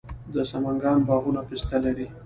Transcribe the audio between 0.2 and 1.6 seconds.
د سمنګان باغونه